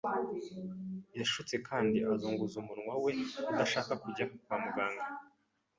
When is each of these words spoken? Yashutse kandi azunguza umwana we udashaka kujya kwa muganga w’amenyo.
Yashutse 1.17 1.55
kandi 1.67 1.97
azunguza 2.13 2.55
umwana 2.61 2.93
we 3.03 3.11
udashaka 3.51 3.91
kujya 4.03 4.25
kwa 4.43 4.55
muganga 4.63 4.99
w’amenyo. 5.03 5.23